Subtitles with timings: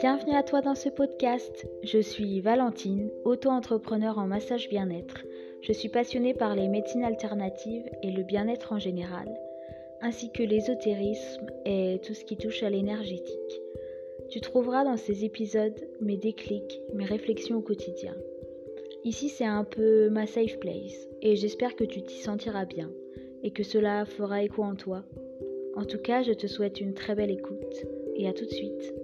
[0.00, 1.66] Bienvenue à toi dans ce podcast.
[1.82, 5.26] Je suis Valentine, auto-entrepreneur en massage bien-être.
[5.60, 9.28] Je suis passionnée par les médecines alternatives et le bien-être en général,
[10.00, 13.60] ainsi que l'ésotérisme et tout ce qui touche à l'énergétique.
[14.30, 18.16] Tu trouveras dans ces épisodes mes déclics, mes réflexions au quotidien.
[19.04, 22.90] Ici, c'est un peu ma safe place et j'espère que tu t'y sentiras bien
[23.42, 25.04] et que cela fera écho en toi.
[25.76, 27.84] En tout cas, je te souhaite une très belle écoute
[28.16, 28.94] et à tout de suite.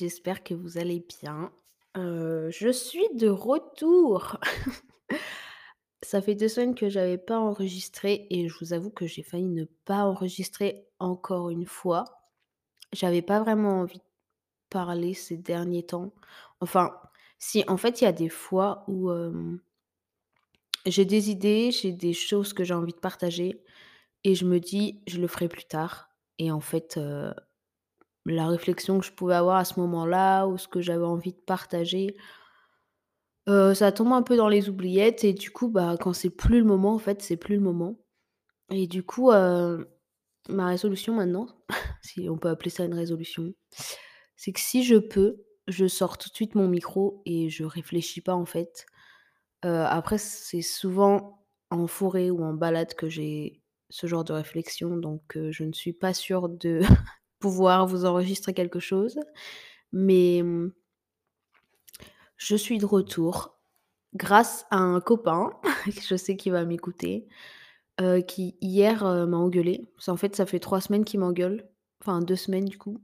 [0.00, 1.52] J'espère que vous allez bien.
[1.96, 4.38] Euh, je suis de retour.
[6.02, 9.46] Ça fait deux semaines que j'avais pas enregistré et je vous avoue que j'ai failli
[9.46, 12.04] ne pas enregistrer encore une fois.
[12.92, 14.04] J'avais pas vraiment envie de
[14.70, 16.12] parler ces derniers temps.
[16.60, 16.96] Enfin,
[17.38, 19.10] si, en fait, il y a des fois où
[20.86, 23.62] j'ai des idées, j'ai des choses que j'ai envie de partager
[24.24, 26.10] et je me dis, je le ferai plus tard.
[26.38, 27.32] Et en fait, euh,
[28.26, 31.40] la réflexion que je pouvais avoir à ce moment-là ou ce que j'avais envie de
[31.46, 32.16] partager,
[33.48, 36.58] heu, ça tombe un peu dans les oubliettes et du coup, bah, quand c'est plus
[36.60, 37.96] le moment, en fait, c'est plus le moment
[38.70, 39.88] et du coup, heu,
[40.50, 41.48] ma résolution maintenant,
[42.02, 43.54] si on peut appeler ça une résolution,
[44.36, 48.22] c'est que si je peux, je sors tout de suite mon micro et je réfléchis
[48.22, 48.86] pas, en fait.
[49.64, 54.96] Heu, après c'est souvent en forêt ou en balade que j'ai ce genre de réflexion
[54.98, 56.80] donc je ne suis pas sûre de
[57.40, 59.18] pouvoir vous enregistrer quelque chose.
[59.92, 60.72] Mais, mmh,
[62.36, 63.58] je suis de retour
[64.14, 65.50] grâce à un copain,
[65.86, 67.28] que je sais qu'il va m'écouter,
[68.00, 69.90] heu, qui hier, heu, m'a engueulée.
[69.96, 71.68] Parce qu'en fait, ça fait 3 semaines qu'il m'engueule,
[72.02, 72.98] enfin 2 semaines du coup,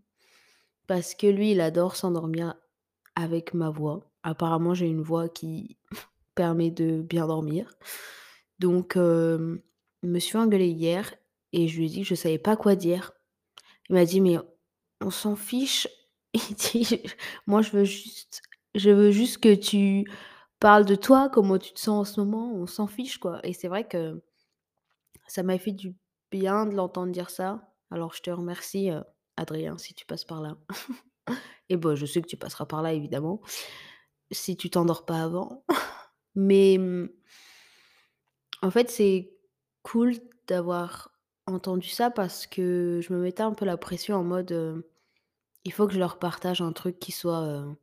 [0.86, 2.56] parce que lui, il adore s'endormir
[3.16, 4.10] avec ma voix.
[4.24, 5.78] Apparemment, j'ai une voix qui
[6.36, 7.74] permet de bien dormir.
[8.60, 9.60] Donc, hem,
[10.04, 11.14] il me suis engueulée hier
[11.52, 13.12] et je lui ai dit que je savais pas quoi dire.
[13.88, 14.38] Il m'a dit: «Mais
[15.00, 15.88] on s'en fiche».
[16.34, 17.02] Il dit:
[17.46, 18.42] «Moi, je veux juste
[18.74, 20.04] je veux juste que tu
[20.60, 23.52] parles de toi, comment tu te sens en ce moment, on s'en fiche, quoi» et
[23.54, 24.22] c'est vrai que
[25.26, 25.94] ça m'a fait du
[26.30, 27.72] bien de l'entendre dire ça.
[27.90, 29.02] Alors je te remercie, heu,
[29.36, 30.56] Adrien, si tu passes par là
[31.68, 33.40] et bah, je sais que tu passeras par là évidemment,
[34.30, 35.64] si tu t'endors pas avant.
[36.36, 37.08] Mais, mmh,
[38.62, 39.32] en fait, c'est
[39.82, 40.14] cool
[40.46, 41.10] d'avoir
[41.46, 44.88] entendu ça parce que je me mettais un peu la pression en mode, heu
[45.64, 47.76] Il faut que je leur partage un truc qui soit, heu,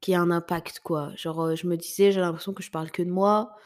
[0.00, 1.12] qui ait un impact quoi.
[1.16, 3.56] Genre, heu, je me disais: «J'ai l'impression que je parle que de moi».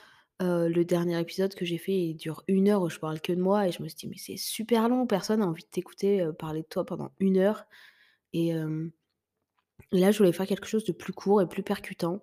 [0.42, 3.40] Le dernier épisode que j'ai fait, il dure une heure où je parle que de
[3.42, 6.28] moi et je me suis dit: «Mais c'est super long, personne a envie de t'écouter,
[6.38, 7.66] parler de toi pendant une heure»
[8.34, 8.54] et
[9.92, 12.22] là, je voulais faire quelque chose de plus court et plus percutant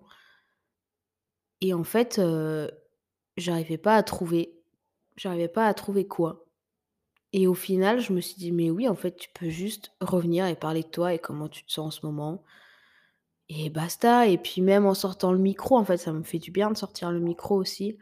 [1.60, 2.18] et en fait,
[3.38, 4.62] j'arrivais pas à trouver
[5.16, 6.45] j'arrivais pas à trouver quoi
[7.32, 10.46] et au final, je me suis dit: «Mais oui, en fait, tu peux juste revenir
[10.46, 12.42] et parler de toi et comment tu te sens en ce moment».
[13.48, 16.52] Et basta et puis même en sortant le micro, en fait, ça me fait du
[16.52, 17.96] bien de sortir le micro aussi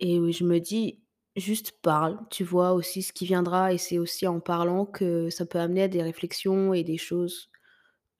[0.00, 1.00] et je me dis:
[1.36, 5.46] «Juste parle, tu vois aussi ce qui viendra» et c'est aussi en parlant que ça
[5.46, 7.48] peut amener à des réflexions et des choses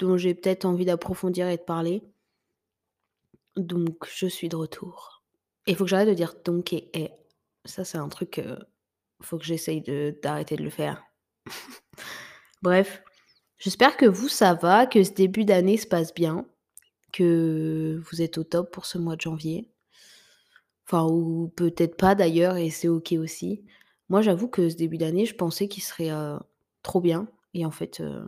[0.01, 2.03] dont j'ai peut-être envie d'approfondir et de parler.
[3.57, 5.23] Donc je suis de retour.
[5.67, 7.11] Et il faut que j'arrête de dire «donc» et «et».
[7.67, 8.59] Ça, c'est un truc, heu,
[9.23, 9.83] faut que j'essaye
[10.23, 11.05] d'arrêter de le faire.
[12.63, 13.03] Bref,
[13.59, 16.47] j'espère que vous, ça va, que ce début d'année se passe bien,
[17.13, 19.71] que vous êtes au top pour ce mois de janvier.
[20.87, 23.65] Enfin ou peut-être pas d'ailleurs et c'est OK aussi.
[24.09, 26.39] Moi, j'avoue que ce début d'année, je pensais qu'il serait, heu,
[26.83, 28.25] trop bien et en fait, heu,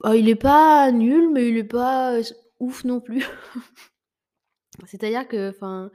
[0.00, 2.22] bah, il est pas nul, mais il est pas, heu,
[2.60, 3.24] ouf non plus.
[4.86, 5.90] C'est-à-dire que, enfin,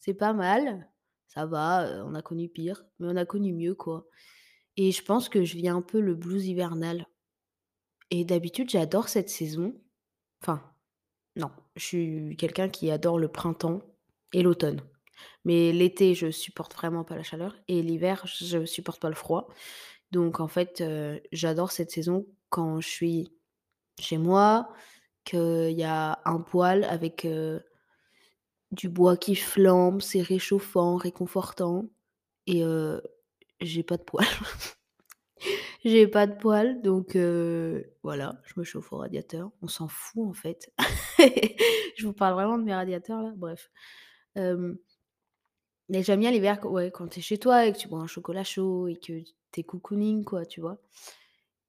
[0.00, 0.88] c'est pas mal,
[1.36, 4.08] ça va, on a connu pire, mais on a connu mieux, quoi
[4.76, 7.06] et je pense que je vis un peu le blues hivernal
[8.10, 9.74] et d'habitude, j'adore cette saison.
[10.42, 10.62] Enfin,
[11.34, 13.82] non, je suis quelqu'un qui adore le printemps
[14.32, 14.80] et l'automne.
[15.44, 19.48] Mais l'été, je supporte vraiment pas la chaleur et l'hiver, je supporte pas le froid.
[20.12, 20.84] Donc en fait,
[21.32, 23.32] j'adore cette saison quand je suis
[23.98, 24.72] chez moi,
[25.24, 27.26] qu'il y a un poêle avec,
[28.72, 31.86] du bois qui flambe, c'est réchauffant, réconfortant
[32.46, 32.62] et
[33.60, 34.26] j'ai pas de poêle.
[35.84, 37.16] J'ai pas de poêle donc
[38.02, 39.50] voilà, je me chauffe au radiateur.
[39.62, 40.72] On s'en fout en fait.
[41.96, 43.70] Je vous parle vraiment de mes radiateurs là, bref.
[45.88, 48.06] Mais j'aime bien l'hiver ouais, quand tu es chez toi et que tu bois un
[48.06, 49.20] chocolat chaud et que
[49.52, 50.78] tu es cocooning quoi, tu vois?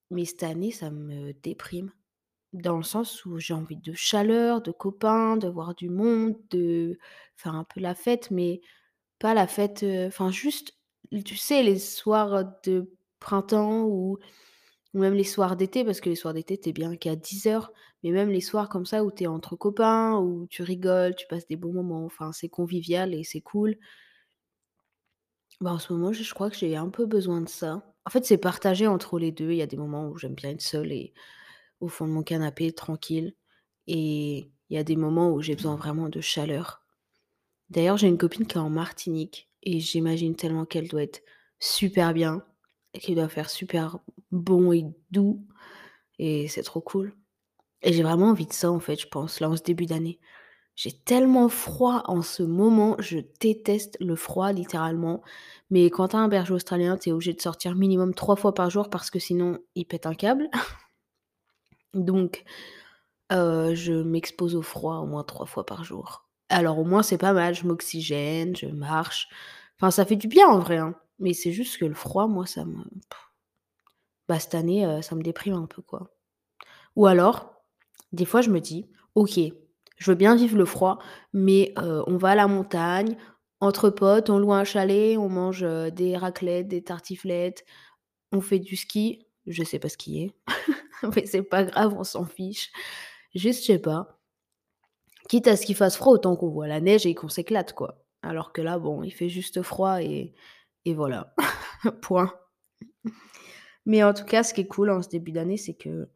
[0.10, 1.92] Mais cette année, ça me déprime,
[2.54, 6.98] dans le sens où j'ai envie de chaleur, de copains, de voir du monde, de
[7.36, 8.62] faire un peu la fête, mais
[9.20, 10.74] pas la fête, enfin juste
[11.26, 14.20] tu sais, les soirs de printemps ou
[14.94, 17.72] même les soirs d'été, parce que les soirs d'été, tu es bien qu'à 10:00,
[18.04, 21.28] mais même les soirs comme ça où tu es entre copains, où tu rigoles, tu
[21.28, 23.78] passes des bons moments, enfin, c'est convivial et c'est cool.
[25.62, 27.84] Bah, en ce moment, je je crois que j'ai un peu besoin de ça.
[28.06, 29.52] En fait, c'est partagé entre les 2.
[29.52, 31.14] Il y a des moments où j'aime bien être seule et
[31.80, 33.36] au fond de mon canapé tranquille
[33.88, 36.84] et il y a des moments où j'ai besoin vraiment de chaleur.
[37.70, 41.22] D'ailleurs, j'ai une copine qui est en Martinique et j'imagine tellement qu'elle doit être
[41.60, 42.44] super bien
[42.94, 44.00] et qu'il doit faire super
[44.32, 45.46] bon et doux
[46.20, 47.14] et c'est trop cool
[47.82, 50.20] et j'ai vraiment envie de ça, en fait, je pense, là, en ce début d'année.
[50.76, 55.24] J'ai tellement froid en ce moment, je déteste le froid littéralement,
[55.72, 58.54] mais quand tu as un berger australien, tu es obligé de sortir minimum 3 fois
[58.54, 60.50] par jour parce que sinon il pète un câble.
[61.94, 62.44] Donc
[63.30, 66.28] je m'expose au froid au moins 3 fois par jour.
[66.50, 69.28] Alors au moins c'est pas mal, je m'oxygène, je marche,
[69.78, 72.46] enfin ça fait du bien en vrai, hein, mais c'est juste que le froid, moi
[72.46, 72.84] ça me
[74.30, 76.12] bah, cette année, ça me déprime un peu, quoi.
[76.96, 77.64] Ou alors,
[78.12, 79.40] des fois je me dis: «OK,
[79.98, 81.00] je veux bien vivre le froid,
[81.34, 83.18] mais on va à la montagne,
[83.62, 85.62] entre potes, on loue un chalet, on mange,
[85.94, 87.66] des raclettes, des tartiflettes,
[88.32, 89.26] on fait du ski».
[89.48, 90.34] Je sais pas skier,
[91.16, 92.72] mais c'est pas grave, on s'en fiche.
[93.36, 94.18] Juste, je sais pas
[95.28, 98.04] quitte à ce qu'il fasse froid, autant qu'on voit la neige et qu'on s'éclate, quoi.
[98.22, 100.34] Alors que là, bon, il fait juste froid et
[100.86, 101.36] et voilà,
[102.02, 102.34] point.
[103.86, 106.10] Mais en tout cas, ce qui est cool en ce début d'année, c'est que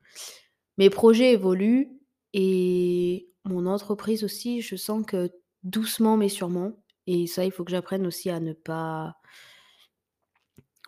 [0.78, 1.90] mes projets évoluent
[2.34, 5.30] et mon entreprise aussi, je sens que
[5.64, 6.74] doucement mais sûrement
[7.08, 9.16] et ça, il faut que j'apprenne aussi à ne pas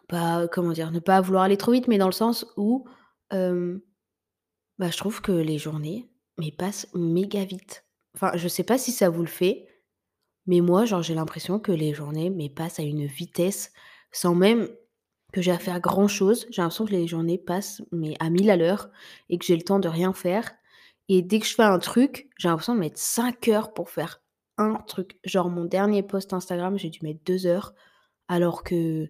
[0.08, 0.92] pas, comment dire?
[0.92, 2.86] Ne pas vouloir aller trop vite, mais dans le sens où,
[3.32, 7.86] bah, je trouve que les journées, mais passent méga vite.
[8.16, 9.68] Enfin, je sais pas si ça vous le fait,
[10.46, 13.72] mais moi, genre, j'ai l'impression que les journées, mais passent à une vitesse
[14.12, 14.70] sans même
[15.32, 16.46] que j'ai à faire grand chose.
[16.52, 18.90] J'ai l'impression que les journées passent, mais à 1000 à l'heure
[19.30, 20.52] et que j'ai le temps de rien faire
[21.10, 24.22] et dès que je fais un truc, j'ai l'impression de mettre 5 heures pour faire
[24.58, 25.18] un truc.
[25.24, 27.74] Genre mon dernier post Instagram, j'ai dû mettre 2 heures
[28.28, 29.10] alors que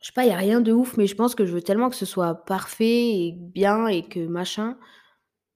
[0.00, 1.62] je sais pas, il y a rien de ouf, mais je pense que je veux
[1.62, 4.78] tellement que ce soit parfait et bien et que machin,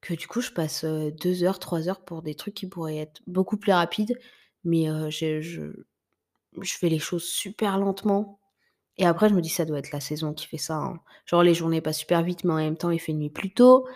[0.02, 2.99] que du coup je passe, heu, 2 heures, 3 heures pour des trucs qui pourraient
[2.99, 4.19] être beaucoup plus rapides,
[4.64, 5.73] mais heu, je
[6.79, 8.41] fais les choses super lentement
[8.99, 11.00] et après je me dis: «Ça doit être la saison qui fait ça, hein».
[11.26, 13.87] Genre les journées passent super vite, mais en même temps il fait nuit plus tôt.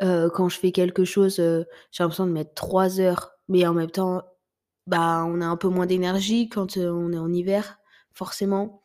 [0.00, 4.22] Quand je fais quelque chose, j'ai l'impression de mettre 3 heures, mais en même temps,
[4.88, 7.78] bah, on a un peu moins d'énergie quand, on est en hiver,
[8.14, 8.82] forcément.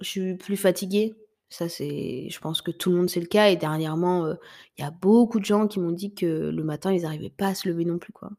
[0.00, 1.16] Je suis plus fatiguée.
[1.48, 4.38] Ça, c'est je pense que tout le monde c'est le cas et dernièrement, heu,
[4.78, 7.48] il y a beaucoup de gens qui m'ont dit que le matin, ils arrivaient pas
[7.48, 8.30] à se lever non plus, quoi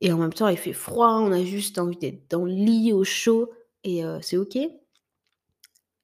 [0.00, 2.92] et en même temps, il fait froid, on a juste envie d'être dans le lit
[2.92, 3.50] au chaud
[3.84, 4.58] et heu, c'est OK.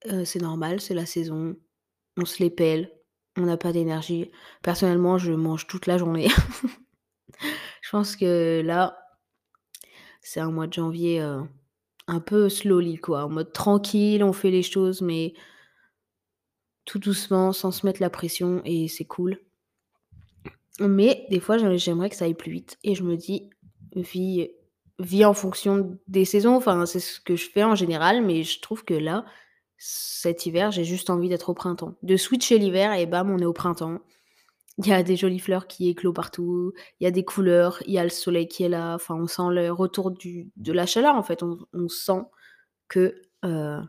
[0.06, 1.56] Heu, c'est normal, c'est la saison,
[2.16, 2.50] on se les
[3.38, 4.31] on n'a pas d'énergie.
[4.62, 6.28] Personnellement, je mange toute la journée.
[7.82, 8.96] Je pense que là,
[10.20, 11.20] c'est un mois de janvier,
[12.08, 15.34] un peu slowly quoi, en mode tranquille, on fait les choses, mais
[16.84, 19.38] tout doucement, sans se mettre la pression et c'est cool.
[20.81, 23.50] Mais des fois, j'ai j'aimerais que ça aille plus vite et je me dis:
[23.94, 24.50] «Vis
[25.00, 28.61] vis en fonction des saisons», enfin, c'est ce que je fais en général, mais je
[28.61, 29.25] trouve que là,
[29.78, 31.94] cet hiver, j'ai juste envie d'être au printemps.
[32.02, 34.00] De switcher l'hiver et bam, on est au printemps.
[34.78, 37.92] Il y a des jolies fleurs qui éclosent partout, il y a des couleurs, il
[37.94, 41.16] y a le soleil qui est là, enfin, on sent le retour de la chaleur,
[41.16, 41.42] en fait.
[41.42, 42.23] On sent
[42.88, 43.80] que, heu,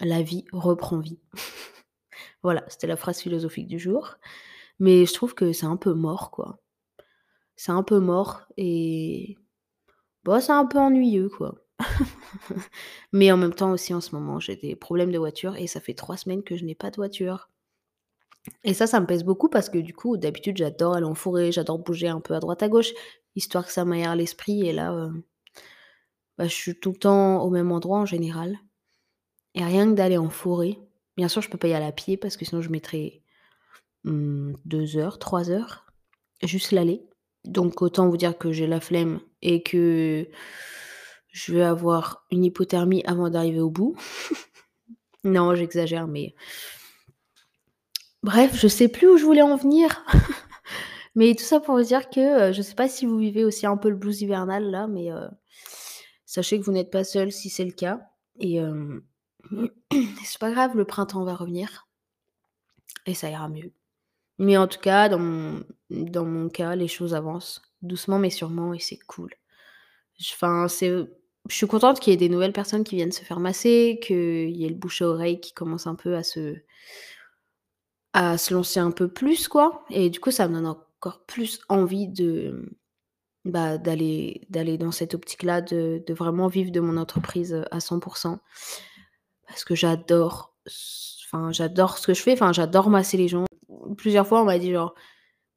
[0.00, 1.20] la vie reprend vie.
[2.42, 4.16] Voilà, c'était la phrase philosophique du jour.
[4.80, 6.58] Mais je trouve que c'est un peu mort, quoi.
[7.56, 9.36] C'est un peu mort et
[10.24, 11.56] bah, c'est un peu ennuyeux, quoi.
[13.12, 15.80] Mais en même temps aussi, en ce moment, j'ai des problèmes de voiture et ça
[15.80, 17.48] fait 3 semaines que je n'ai pas de voiture.
[18.64, 21.52] Et ça, ça me pèse beaucoup parce que du coup, d'habitude, j'adore aller en forêt,
[21.52, 22.92] j'adore bouger un peu à droite à gauche,
[23.36, 25.24] histoire que ça m'aère l'esprit et là, heu,
[26.38, 28.58] bah, je suis tout le temps au même endroit en général
[29.54, 30.78] et rien que d'aller en forêt
[31.20, 33.20] bien sûr, je peux pas y aller à pied parce que sinon je mettrais,
[34.04, 35.84] mmh, 2 heures, 3 heures,
[36.42, 37.02] juste l'aller.
[37.44, 40.26] Donc autant vous dire que j'ai la flemme et que
[41.28, 43.96] je vais avoir une hypothermie avant d'arriver au bout.
[45.22, 46.34] Non, j'exagère, mais
[48.22, 50.04] Bref, je sais plus où je voulais en venir.
[51.14, 53.66] Mais tout ça pour vous dire que, heu, je sais pas si vous vivez aussi
[53.66, 55.28] un peu le blues hivernal là, mais heu,
[56.26, 58.00] sachez que vous n'êtes pas seul si c'est le cas
[58.38, 59.02] et hem,
[60.24, 61.88] c'est pas grave, le printemps va revenir
[63.06, 63.72] et ça ira mieux.
[64.38, 65.18] Mais en tout cas, dans
[66.24, 69.30] mon cas, les choses avancent doucement mais sûrement et c'est cool.
[70.18, 74.50] Je suis contente qu'il y ait des nouvelles personnes qui viennent se faire masser, qu'il
[74.50, 76.56] y ait le bouche à oreille qui commence un peu à se
[78.12, 81.60] à se lancer un peu plus, quoi et du coup, ça me donne encore plus
[81.68, 82.70] envie de,
[83.44, 87.80] bah, d'aller d'aller dans cette optique-là, de de vraiment vivre de mon entreprise, heu, à
[87.80, 88.00] 100
[89.46, 90.54] parce que j'adore
[91.32, 93.44] enfin, j'adore ce que je fais, enfin, j'adore masser les gens.
[93.96, 94.94] Plusieurs fois, on m'a dit genre: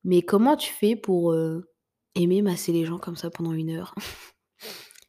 [0.04, 1.72] «Mais comment tu fais pour, heu,
[2.16, 3.96] aimer masser les gens comme ça pendant une heure?»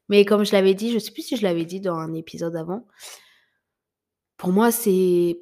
[0.08, 2.56] mais comme je l'avais dit, je sais plus si je l'avais dit dans un épisode
[2.56, 2.86] avant,
[4.36, 5.40] pour moi, c'est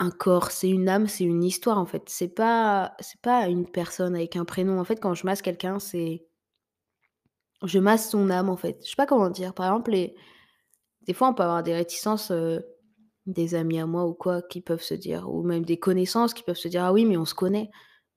[0.00, 2.02] un corps, c'est une âme, c'est une histoire, en fait.
[2.08, 4.78] C'est pas c'est pas une personne avec un prénom.
[4.80, 6.26] En fait, quand je masse quelqu'un, c'est
[7.64, 8.78] je masse son âme, en fait.
[8.84, 9.54] Je sais pas comment dire.
[9.54, 9.92] Par exemple,
[11.06, 12.64] des fois, on peut avoir des réticences, heu,
[13.26, 16.42] des amis à moi ou quoi, qui peuvent se dire ou même des connaissances qui
[16.42, 17.70] peuvent se dire: «Ah oui, mais on se connaît».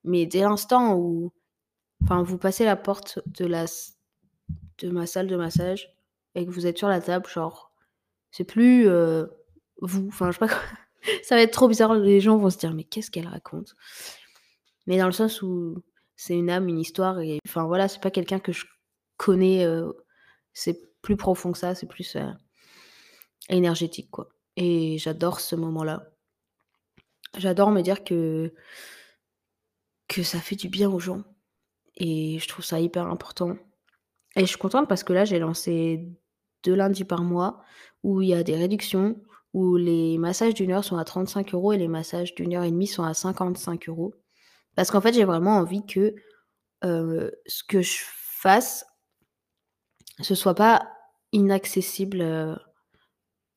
[0.03, 1.31] Mais dès l'instant où
[2.03, 3.67] enfin, vous passez la porte de la
[4.79, 5.89] de ma salle de massage
[6.35, 7.71] et que vous êtes sur la table, genre,
[8.31, 9.31] c'est plus, heu,
[9.81, 10.07] vous.
[10.09, 10.55] Enfin, je sais pas
[11.23, 11.95] ça va être trop bizarre.
[11.95, 13.75] Les gens vont se dire: «Mais qu'est-ce qu'elle raconte?»
[14.87, 15.83] mais dans le sens où
[16.15, 18.65] c'est une âme, une histoire et enfin, voilà, c'est pas quelqu'un que je
[19.17, 19.93] connais, heu,
[20.53, 22.21] c'est plus profond que ça, c'est plus, heu,
[23.49, 26.11] énergétique, quoi et j'adore ce moment-là.
[27.37, 28.53] J'adore me dire que
[30.07, 31.23] que ça fait du bien aux gens
[31.97, 33.57] et je trouve ça hyper important
[34.35, 36.07] et je suis contente parce que là, j'ai lancé
[36.63, 37.63] 2 lundis par mois
[38.03, 39.21] où il y a des réductions,
[39.53, 42.71] où les massages d'une heure sont à 35 euros et les massages d'une heure et
[42.71, 44.13] demie sont à 55 euros.
[44.75, 46.15] Parce qu'en fait, j'ai vraiment envie que,
[46.85, 48.85] heu, ce que je fasse,
[50.21, 50.87] ce soit pas
[51.33, 52.55] inaccessible, heu,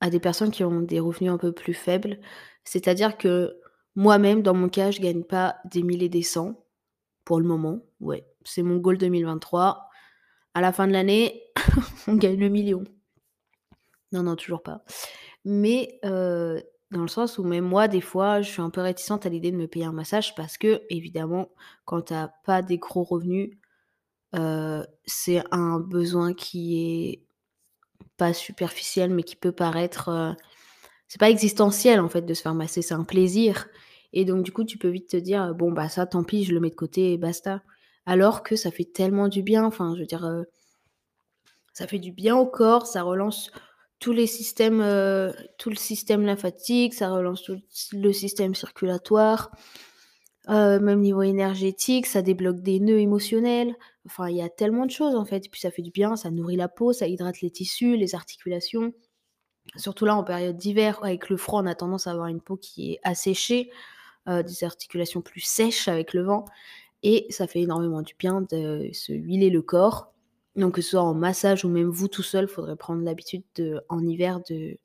[0.00, 2.18] à des personnes qui ont des revenus un peu plus faibles.
[2.64, 3.56] C'est-à-dire que
[3.96, 6.64] moi-même, dans mon cas, je gagne pas des 1000 et des cents
[7.24, 7.80] pour le moment.
[8.00, 9.88] Ouais, c'est mon goal 2023.
[10.54, 11.44] À la fin de l'année,
[12.08, 12.84] on gagne le million.
[14.14, 14.84] Non, non, toujours pas.
[15.44, 19.28] Mais, dans le sens où même moi, des fois, je suis un peu réticente à
[19.28, 21.50] l'idée de me payer un massage parce que évidemment,
[21.86, 23.50] quand tu as pas des gros revenus,
[25.06, 26.80] c'est un besoin qui
[27.12, 27.22] est
[28.18, 30.34] pas superficiel, mais qui peut paraître, heu,
[31.08, 33.68] c'est pas existentiel, en fait, de se faire masser, c'est un plaisir
[34.14, 36.54] et donc du coup, tu peux vite te dire: «Bon, bah, ça, tant pis, je
[36.54, 37.62] le mets de côté et basta».
[38.06, 40.24] Alors que ça fait tellement du bien, enfin, je veux dire,
[41.74, 43.50] ça fait du bien au corps, ça relance
[44.04, 47.58] tous les systèmes, heu, tout le système lymphatique, ça relance tout
[47.92, 49.50] le système circulatoire,
[50.50, 53.76] heu, même niveau énergétique, ça débloque des nœuds émotionnels.
[54.06, 56.16] Enfin, il y a tellement de choses, en fait et puis ça fait du bien,
[56.16, 58.92] ça nourrit la peau, ça hydrate les tissus, les articulations.
[59.76, 62.56] Surtout là, en période d'hiver, avec le froid, on a tendance à avoir une peau
[62.58, 63.70] qui est asséchée,
[64.28, 66.46] heu, des articulations plus sèches avec le vent
[67.04, 70.13] et ça fait énormément du bien de se huiler le corps.
[70.56, 73.80] Donc que ce soit en massage ou même vous tout seul, faudrait prendre l'habitude de
[73.88, 74.78] en hiver de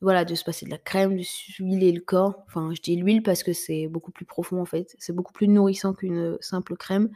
[0.00, 2.44] voilà, de se passer de la crème, de s'huiler le corps.
[2.46, 4.94] Enfin, je dis l'huile parce que c'est beaucoup plus profond, en fait.
[4.98, 7.10] C'est beaucoup plus nourrissant qu'une, simple crème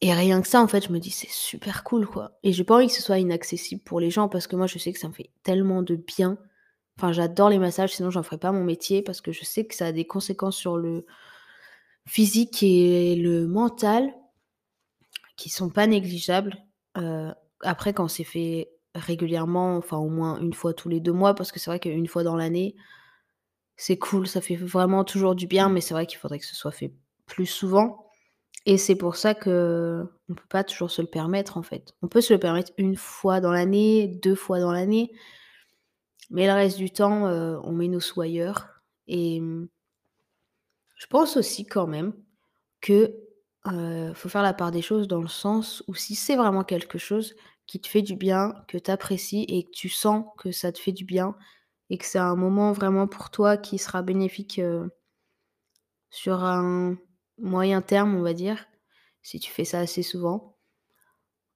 [0.00, 2.64] et rien que ça, en fait, je me dis: «C'est super cool, quoi» et j'ai
[2.64, 4.98] pas envie que ce soit inaccessible pour les gens parce que moi, je sais que
[4.98, 6.38] ça me fait tellement de bien.
[6.98, 9.74] Enfin, j'adore les massages, sinon j'en ferais pas mon métier parce que je sais que
[9.74, 11.06] ça a des conséquences sur le
[12.06, 14.12] physique et le mental
[15.36, 16.56] qui sont pas négligeables.
[17.60, 21.50] Après quand c'est fait régulièrement, enfin au moins une fois tous les 2 mois, parce
[21.50, 22.76] que c'est vrai qu'une fois dans l'année,
[23.76, 26.54] c'est cool, ça fait vraiment toujours du bien, mais c'est vrai qu'il faudrait que ce
[26.54, 26.94] soit fait
[27.26, 28.06] plus souvent
[28.66, 31.94] et c'est pour ça qu'on peut pas toujours se le permettre, en fait.
[32.02, 35.10] On peut se le permettre une fois dans l'année, 2 fois dans l'année,
[36.30, 38.68] mais le reste du temps, on met nos sous ailleurs
[39.08, 39.68] et mmh,
[40.96, 42.14] je pense aussi quand même
[42.80, 43.14] que,
[43.68, 46.98] heu, faut faire la part des choses dans le sens où si c'est vraiment quelque
[46.98, 47.34] chose
[47.66, 50.78] qui te fait du bien, que tu apprécies et que tu sens que ça te
[50.78, 51.36] fait du bien
[51.90, 54.90] et que c'est un moment vraiment pour toi qui sera bénéfique, heu,
[56.08, 56.96] sur un
[57.38, 58.66] moyen terme, on va dire,
[59.22, 60.56] si tu fais ça assez souvent.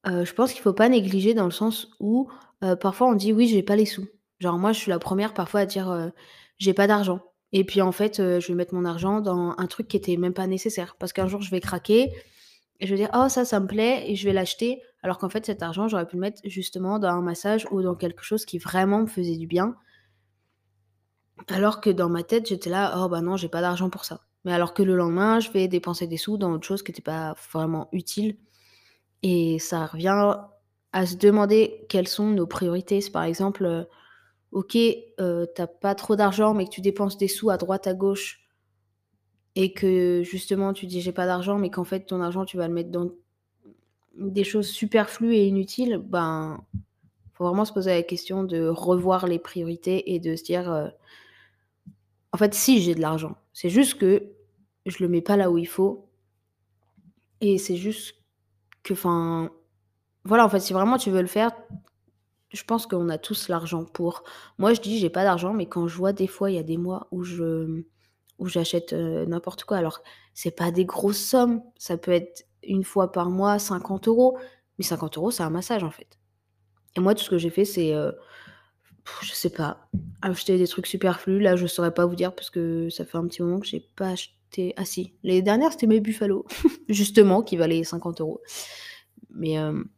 [0.06, 2.28] Heu, je pense qu'il faut pas négliger dans le sens où,
[2.64, 4.06] heu, parfois on dit: «Oui, j'ai pas les sous».
[4.40, 6.12] Genre moi, je suis la première parfois à dire,
[6.58, 7.20] «J'ai pas d'argent»
[7.52, 10.16] et puis en fait, heu, je vais mettre mon argent dans un truc qui était
[10.16, 12.10] même pas nécessaire parce qu'un jour je vais craquer
[12.80, 15.28] et je vais dire: «Oh ça, ça me plaît» et je vais l'acheter alors qu'en
[15.28, 18.44] fait cet argent, j'aurais pu le mettre justement dans un massage ou dans quelque chose
[18.46, 19.76] qui vraiment me faisait du bien.
[21.48, 24.20] Alors que dans ma tête, j'étais là: «Oh bah non, j'ai pas d'argent pour ça».
[24.44, 27.02] Mais alors que le lendemain, je vais dépenser des sous dans autre chose qui était
[27.02, 28.36] pas vraiment utile
[29.22, 30.36] et ça revient
[30.92, 33.00] à se demander quelles sont nos priorités.
[33.12, 33.86] Par exemple, heu,
[34.52, 37.94] OK, heu, tu pas trop d'argent, mais que tu dépenses des sous à droite, à
[37.94, 38.40] gauche
[39.54, 42.68] et que justement tu dis: «J'ai pas d'argent», mais qu'en fait ton argent tu vas
[42.68, 43.10] le mettre dans
[44.16, 46.60] des choses superflues et inutiles, ben,
[47.34, 50.90] faut vraiment se poser la question de revoir les priorités et de se dire, heu
[52.32, 54.30] en fait, si j'ai de l'argent, c'est juste que
[54.86, 56.08] je le mets pas là où il faut
[57.40, 58.16] et c'est juste
[58.82, 59.50] que enfin,
[60.24, 61.52] voilà, en fait, si vraiment tu veux le faire,
[62.50, 64.24] je pense qu'on a tous l'argent pour.
[64.58, 66.62] Moi, je dis: «J'ai pas d'argent», mais quand je vois des fois, il y a
[66.62, 67.84] des mois où je
[68.38, 69.78] où j'achète, heu, n'importe quoi.
[69.78, 70.00] Alors,
[70.34, 74.38] c'est pas des grosses sommes, ça peut être une fois par mois 50 euros,
[74.78, 76.18] mais 50 euros, c'est un massage, en fait.
[76.96, 78.14] Et moi, tout ce que j'ai fait, c'est, heu,
[79.22, 79.88] je sais pas,
[80.22, 81.40] acheter des trucs superflus.
[81.40, 83.80] Là, je saurais pas vous dire parce que ça fait un petit moment que j'ai
[83.96, 84.34] pas acheté
[84.76, 86.46] ah si, l'année dernière, c'était mes Buffalo,
[86.88, 88.40] justement, qui valaient 50 euros.
[89.30, 89.88] Mais, hem,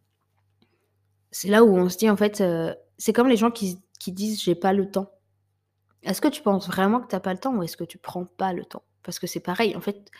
[1.31, 4.13] c'est là où on se dit, en fait, heu, c'est comme les gens qui qui
[4.13, 5.11] disent: «J'ai pas le temps».
[6.03, 7.99] Est-ce que tu penses vraiment que tu as pas le temps ou est-ce que tu
[7.99, 8.83] prends pas le temps?
[9.03, 10.11] Parce que c'est pareil, en fait,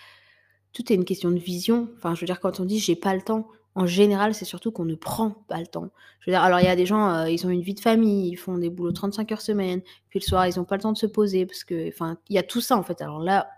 [0.73, 1.89] tout est une question de vision.
[1.97, 4.73] Enfin, je veux dire, quand on dit: «J'ai pas le temps», en général, c'est surtout
[4.73, 5.91] qu'on ne prend pas le temps.
[6.21, 7.81] Je veux dire, alors il y a des gens, heu, ils ont une vie de
[7.81, 10.83] famille, ils font des boulots 35 heures semaine, puis le soir, ils ont pas le
[10.83, 13.01] temps de se poser parce que enfin, il y a tout ça, en fait.
[13.03, 13.49] Alors là,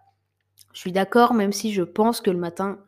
[0.74, 2.78] je suis d'accord, même si je pense que le matin,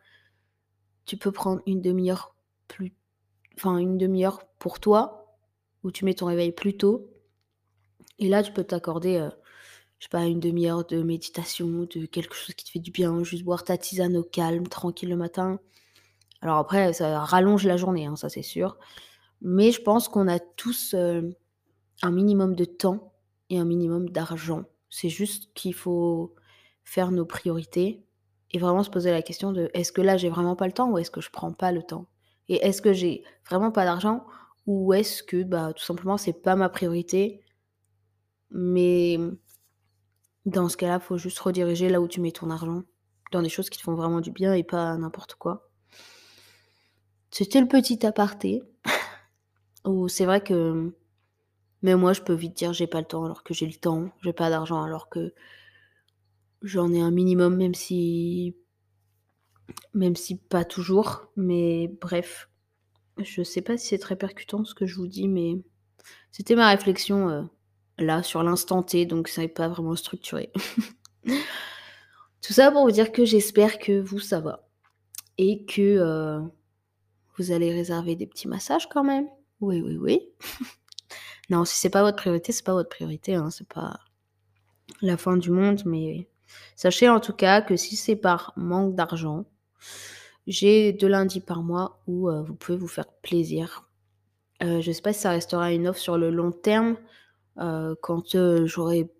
[1.07, 2.35] tu peux prendre une demi-heure
[2.69, 2.95] plus
[3.57, 5.37] enfin, une demi-heure pour toi,
[5.85, 7.11] où tu mets ton réveil plus tôt
[8.19, 9.31] et là, tu peux t'accorder, heu,
[9.99, 13.23] je sais pas, une demi-heure de méditation, de quelque chose qui te fait du bien,
[13.25, 15.61] juste boire ta tisane au calme, tranquille le matin.
[16.43, 18.79] Alors après, ça rallonge la journée, hein, ça c'est sûr.
[19.43, 21.31] Mais je pense qu'on a tous, heu,
[22.03, 23.15] un minimum de temps
[23.51, 24.65] et un minimum d'argent.
[24.91, 26.35] C'est juste qu'il faut
[26.85, 28.05] faire nos priorités
[28.53, 30.91] et vraiment se poser la question de: «Est-ce que là, j'ai vraiment pas le temps
[30.93, 32.07] ou est-ce que je prends pas le temps?»
[32.49, 34.27] Et est-ce que j'ai vraiment pas d'argent
[34.67, 37.43] ou est-ce que, bah, tout simplement, c'est pas ma priorité?
[38.51, 39.19] Mais
[40.47, 42.83] dans ce cas-là, faut juste rediriger là où tu mets ton argent,
[43.33, 45.69] dans des choses qui te font vraiment du bien et pas n'importe quoi.
[47.31, 48.63] C'était le petit aparté
[49.85, 50.95] où c'est vrai que
[51.83, 54.11] même moi, je peux vite dire: «J'ai pas le temps», alors que j'ai le temps,
[54.23, 55.35] j'ai pas d'argent alors que
[56.63, 58.57] j'en ai un minimum, même si
[59.95, 62.49] même si pas toujours, mais bref.
[63.19, 65.57] Je sais pas si c'est très percutant ce que je vous dis, mais
[66.33, 67.49] c'était ma réflexion, heu,
[67.99, 70.53] là, sur l'instant T, donc ça n'est pas vraiment structuré.
[72.43, 74.69] Tout ça pour vous dire que j'espère que vous, ça va
[75.39, 76.43] et que, heu,
[77.37, 79.29] vous allez réserver des petits massages quand même.
[79.61, 80.29] Oui, oui, oui.
[81.51, 84.01] Non, si c'est pas votre priorité, c'est pas votre priorité, hein, c'est pas
[85.03, 86.29] la fin du monde, mais
[86.77, 89.45] sachez en tout cas que si c'est par manque d'argent,
[90.47, 93.89] j'ai 2 lundis par mois où, heu, vous pouvez vous faire plaisir.
[94.63, 96.97] Heu, je sais pas si ça restera une offre sur le long terme,
[97.61, 99.11] heu, quand, heu, j'aurai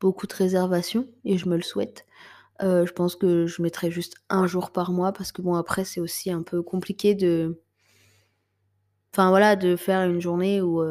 [0.00, 2.06] beaucoup de réservations et je me le souhaite.
[2.62, 6.00] Je pense que je mettrai juste 1 jour par mois parce que bon après c'est
[6.00, 7.60] aussi un peu compliqué de
[9.14, 10.82] enfin voilà, de faire une journée où,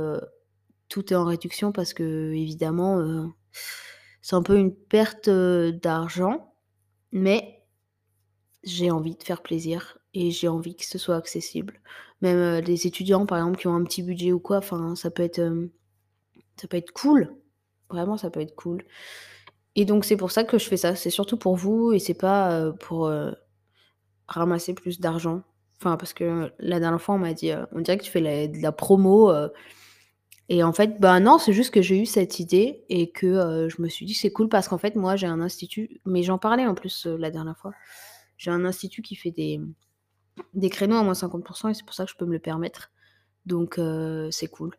[0.90, 3.28] tout est en réduction parce qu'évidemment, heu,
[4.22, 6.54] c'est un peu une perte, d'argent,
[7.14, 7.57] mais
[8.64, 11.80] j'ai envie de faire plaisir et j'ai envie que ce soit accessible.
[12.22, 15.12] Même, heu, les étudiants par exemple qui ont un petit budget ou quoi, enfin ça
[15.12, 15.70] peut être, hem,
[16.62, 17.36] ça peut être cool.
[17.92, 18.84] Vraiment ça peut être cool
[19.76, 20.96] et donc c'est pour ça que je fais ça.
[20.96, 23.36] C'est surtout pour vous et c'est pas, heu, pour, heu,
[24.28, 25.44] ramasser plus d'argent.
[25.82, 28.62] Enfin parce que la dernière fois on m'a dit, «On dirait que tu fais de
[28.64, 29.52] la promo, heu»
[30.50, 33.82] et en fait, bah non, c'est juste que j'ai eu cette idée et que, je
[33.82, 36.68] me suis dit: «C'est cool» parce qu'en fait moi j'ai un institut mais j'en parlais
[36.68, 37.74] en plus, la dernière fois.
[38.38, 39.62] J'ai un institut qui fait des
[40.54, 42.92] des créneaux à moins 50 et c'est pour ça que je peux me le permettre.
[43.46, 44.76] Donc heu, c'est cool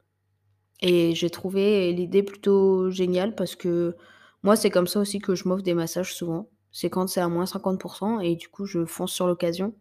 [0.80, 3.96] et j'ai trouvé l'idée plutôt géniale parce que
[4.44, 6.48] moi, c'est comme ça aussi que je m'offre des massages souvent.
[6.72, 9.74] C'est quand c'est à moins 50% et du coup, je fonce sur l'occasion.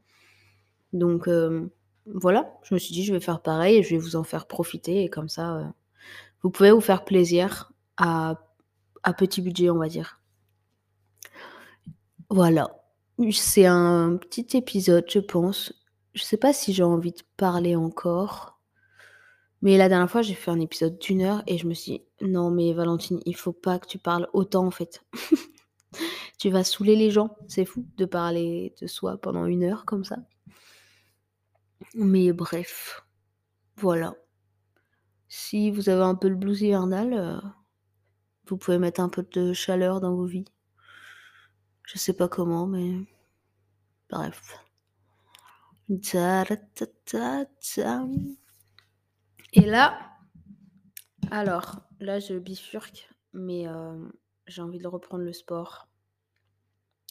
[0.94, 1.70] Donc hem,
[2.06, 4.48] voilà, je me suis dit: «Je vais faire pareil et je vais vous en faire
[4.48, 5.66] profiter» et comme ça, heu,
[6.44, 8.36] vous pouvez vous faire plaisir à
[9.04, 10.20] à petit budget, on va dire.
[12.30, 12.68] Voilà,
[13.32, 15.74] c'est un petit épisode, je pense.
[16.14, 18.60] Je sais pas si j'ai envie de parler encore,
[19.62, 22.04] mais la dernière fois, j'ai fait un épisode d'1 heure et je me suis dit:
[22.22, 25.04] «Non mais Valentine, il faut pas que tu parles autant en fait.
[26.40, 30.06] Tu vas saouler les gens, c'est fou de parler de soi pendant 1 heure comme
[30.06, 30.18] ça».
[31.96, 33.04] Mais bref,
[33.78, 34.16] voilà.
[35.30, 37.42] Si vous avez un peu le blues hivernal, heu,
[38.48, 40.46] vous pouvez mettre un peu de chaleur dans vos vies.
[41.88, 43.00] Je sais pas comment, mais
[44.10, 44.60] bref.
[49.54, 49.98] Et là
[51.32, 54.12] alors, là je bifurque, mais hem,
[54.48, 55.88] j'ai envie de reprendre le sport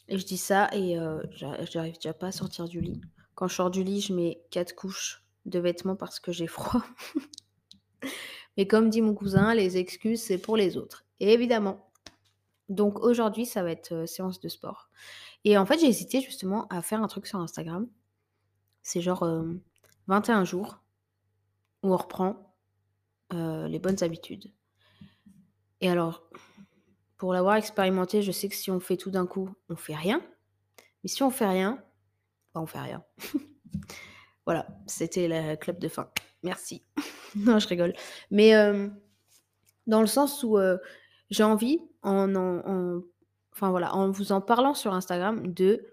[0.07, 0.95] et je dis ça et
[1.31, 3.01] j'a j'arrive déjà pas à sortir du lit.
[3.33, 6.83] Quand je sors du lit, je mets 4 couches de vêtements parce que j'ai froid.
[8.57, 11.05] Mais comme dit mon cousin, les excuses, c'est pour les autres.
[11.19, 11.86] Et évidemment.
[12.69, 14.89] Donc aujourd'hui, ça va être séance de sport.
[15.43, 17.87] Et en fait, j'ai hésité justement à faire un truc sur Instagram.
[18.81, 19.27] C'est genre
[20.07, 20.79] 21 jours
[21.83, 22.55] où on reprend
[23.31, 24.51] les bonnes habitudes.
[25.81, 26.29] Et alors,
[27.17, 30.21] pour l'avoir expérimenté, je sais que si on fait tout d'un coup, on fait rien.
[31.03, 31.83] Mais si on fait rien,
[32.53, 33.03] bah on fait rien.
[34.45, 36.09] voilà, c'était la club de fin.
[36.43, 36.83] Merci.
[37.35, 37.93] non, je rigole.
[38.31, 38.53] Mais
[39.85, 40.57] dans le sens où
[41.29, 43.01] j'ai envie, en, en,
[43.53, 45.85] enfin voilà, en vous en parlant sur Instagram, de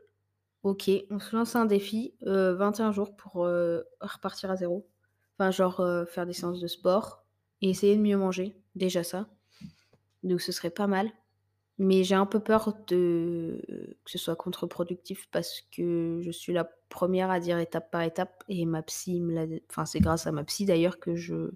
[0.62, 3.48] ok, on se lance un défi, 21 jours pour
[4.00, 4.88] repartir à zéro.
[5.38, 7.24] Enfin, genre faire des séances de sport
[7.60, 9.28] et essayer de mieux manger, déjà ça.
[10.22, 11.10] Donc ce serait pas mal.
[11.78, 13.60] Mais j'ai un peu peur de
[14.04, 18.44] que ce soit contre-productif parce que je suis la première à dire étape par étape
[18.48, 21.50] et ma psy me l'a enfin c'est grâce à ma psy d'ailleurs que je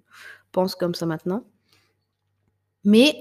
[0.50, 1.44] pense comme ça maintenant.
[2.82, 3.20] Mais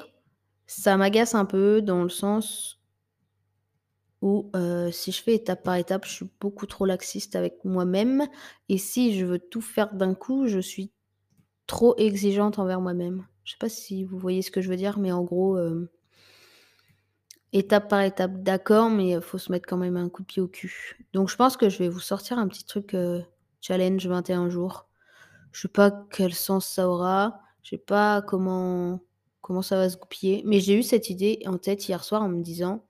[0.67, 2.79] ça m'agace un peu dans le sens
[4.21, 4.51] où,
[4.91, 8.27] si je fais étape par étape, je suis beaucoup trop laxiste avec moi-même
[8.69, 10.91] et si je veux tout faire d'un coup, je suis
[11.65, 13.25] trop exigeante envers moi-même.
[13.43, 15.57] Je sais pas si vous voyez ce que je veux dire, mais en gros,
[17.53, 20.41] étape par étape, d'accord, mais il faut se mettre quand même un coup de pied
[20.41, 21.05] au cul.
[21.13, 22.95] Donc je pense que je vais vous sortir un petit truc,
[23.61, 24.89] challenge 21 jours.
[25.53, 29.01] Je sais pas quel sens ça aura, je sais pas comment
[29.47, 32.27] comment ça va se goupiller, mais j'ai eu cette idée en tête hier soir en
[32.27, 32.85] me disant: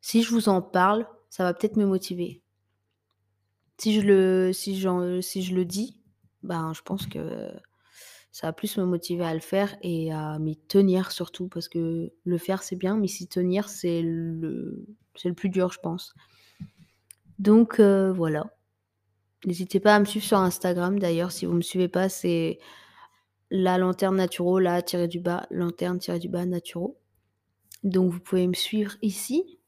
[0.00, 2.42] «Si je vous en parle, ça va peut-être me motiver».
[3.78, 4.74] Si je le si
[5.22, 6.00] si je le dis,
[6.42, 7.48] ben, je pense que
[8.32, 12.12] ça va plus me motiver à le faire et à m'y tenir surtout parce que
[12.24, 14.84] le faire c'est bien, mais s'y tenir c'est le,
[15.24, 16.12] le plus dur je pense.
[17.38, 18.52] Donc euh, voilà.
[19.46, 22.58] N'hésitez pas à me suivre sur Instagram d'ailleurs si vous ne me suivez pas c'est
[23.56, 26.98] la lanterne naturo, la tiré du bas, lanterne tiré du bas naturo.
[27.84, 29.58] Donc vous pouvez me suivre ici.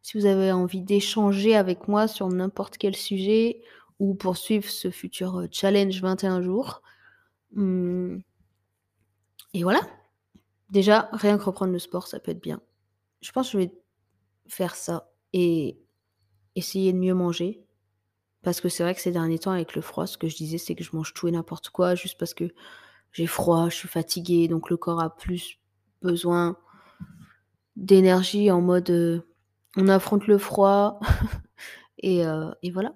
[0.00, 3.60] Si vous avez envie d'échanger avec moi sur n'importe quel sujet
[3.98, 6.82] ou poursuivre ce futur euh, challenge 21 jours,
[7.56, 8.18] Mmh.
[9.54, 9.80] Et voilà.
[10.70, 12.60] Déjà, rien que reprendre le sport, ça peut être bien.
[13.22, 13.72] Je pense que je vais
[14.46, 15.78] faire ça et
[16.54, 17.64] essayer de mieux manger.
[18.42, 20.58] Parce que c'est vrai que ces derniers temps, avec le froid, ce que je disais,
[20.58, 22.52] c'est que je mange tout et n'importe quoi juste parce que
[23.12, 25.58] j'ai froid, je suis fatiguée, donc le corps a plus
[26.02, 26.56] besoin
[27.76, 29.24] d'énergie en mode
[29.76, 31.00] on affronte le froid
[31.98, 32.22] et,
[32.62, 32.94] et voilà.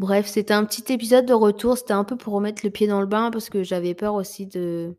[0.00, 3.00] Bref, c'était un petit épisode de retour, c'était un peu pour remettre le pied dans
[3.00, 4.96] le bain parce que j'avais peur aussi de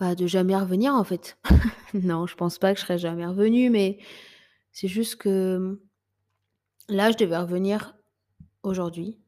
[0.00, 1.38] bah, de jamais revenir en fait.
[1.94, 3.98] Non, je pense pas que je serais jamais revenue, mais
[4.72, 5.80] c'est juste que
[6.88, 7.96] là, je devais revenir
[8.62, 9.18] aujourd'hui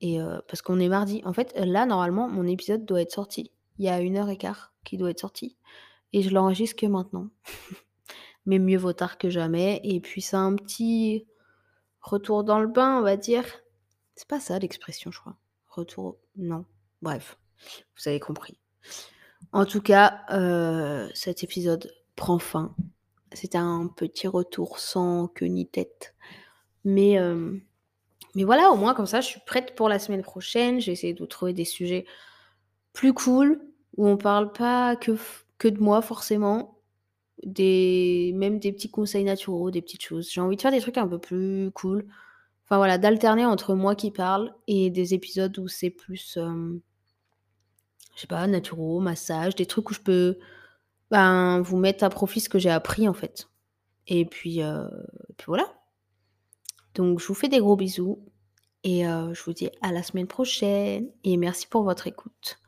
[0.00, 1.22] et parce qu'on est mardi.
[1.24, 3.50] En fait, là, normalement, mon épisode doit être sorti.
[3.78, 5.56] Il y a une heure et quart qui doit être sorti
[6.12, 7.28] et je l'enregistre que maintenant.
[8.46, 11.26] Mais mieux vaut tard que jamais et puis c'est un petit
[12.08, 13.44] Retour dans le bain, on va dire.
[14.14, 15.36] C'est pas ça l'expression, je crois.
[15.68, 16.16] Retour.
[16.36, 16.64] Non.
[17.02, 17.38] Bref,
[17.96, 18.58] vous avez compris.
[19.52, 22.74] En tout cas, euh, cet épisode prend fin.
[23.32, 26.14] C'était un petit retour sans queue ni tête.
[26.84, 27.58] Mais, euh,
[28.38, 30.80] mais voilà, au moins comme ça, je suis prête pour la semaine prochaine.
[30.80, 32.04] J'ai essayé de trouver des sujets
[32.92, 33.60] plus cool,
[33.96, 35.18] où on parle pas que,
[35.58, 36.78] que de moi forcément,
[37.42, 40.30] des même des petits conseils naturaux, des petites choses.
[40.30, 42.06] J'ai envie de faire des trucs un peu plus cool.
[42.64, 46.80] Enfin voilà, d'alterner entre moi qui parle et des épisodes où c'est plus, je
[48.20, 50.38] sais pas, naturaux, massage, des trucs où je peux,
[51.10, 53.48] ben, vous mettre à profit ce que j'ai appris en fait.
[54.06, 54.60] Et puis,
[55.38, 55.74] puis voilà.
[56.94, 58.18] Donc je vous fais des gros bisous
[58.84, 62.58] et je vous dis à la semaine prochaine et merci pour votre écoute.